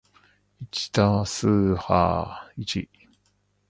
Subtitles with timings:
[0.59, 0.65] 一
[0.99, 2.89] 足す一は一ー